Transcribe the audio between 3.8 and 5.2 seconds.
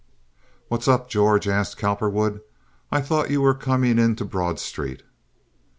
into Broad Street."